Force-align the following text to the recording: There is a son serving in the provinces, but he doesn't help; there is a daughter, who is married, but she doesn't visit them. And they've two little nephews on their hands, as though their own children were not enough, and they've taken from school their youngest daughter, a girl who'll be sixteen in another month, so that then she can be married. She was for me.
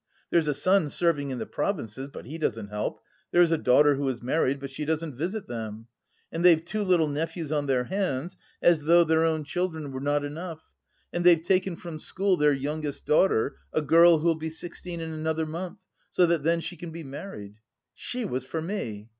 There 0.31 0.39
is 0.39 0.47
a 0.47 0.55
son 0.55 0.89
serving 0.89 1.29
in 1.29 1.37
the 1.37 1.45
provinces, 1.45 2.07
but 2.11 2.25
he 2.25 2.39
doesn't 2.39 2.69
help; 2.69 3.01
there 3.31 3.43
is 3.43 3.51
a 3.51 3.55
daughter, 3.59 3.93
who 3.93 4.09
is 4.09 4.23
married, 4.23 4.59
but 4.59 4.71
she 4.71 4.83
doesn't 4.83 5.15
visit 5.15 5.47
them. 5.47 5.85
And 6.31 6.43
they've 6.43 6.65
two 6.65 6.81
little 6.81 7.07
nephews 7.07 7.51
on 7.51 7.67
their 7.67 7.83
hands, 7.83 8.35
as 8.63 8.85
though 8.85 9.03
their 9.03 9.23
own 9.23 9.43
children 9.43 9.91
were 9.91 10.01
not 10.01 10.25
enough, 10.25 10.73
and 11.13 11.23
they've 11.23 11.43
taken 11.43 11.75
from 11.75 11.99
school 11.99 12.35
their 12.35 12.51
youngest 12.51 13.05
daughter, 13.05 13.57
a 13.71 13.83
girl 13.83 14.17
who'll 14.17 14.33
be 14.33 14.49
sixteen 14.49 15.01
in 15.01 15.11
another 15.11 15.45
month, 15.45 15.83
so 16.09 16.25
that 16.25 16.41
then 16.41 16.61
she 16.61 16.75
can 16.77 16.89
be 16.89 17.03
married. 17.03 17.57
She 17.93 18.25
was 18.25 18.43
for 18.43 18.59
me. 18.59 19.09